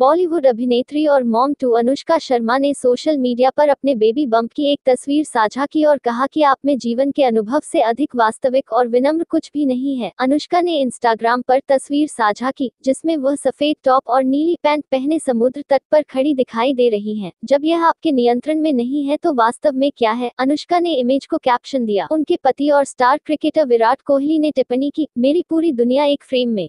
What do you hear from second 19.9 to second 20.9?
क्या है? अनुष्का